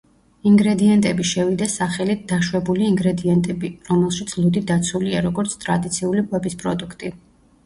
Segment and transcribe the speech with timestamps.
[0.51, 7.15] ინგრედიენტები შევიდა სახელით „დაშვებული ინგრედიენტები“, რომელშიც ლუდი დაცულია როგორც „ტრადიციული კვების პროდუქტი“.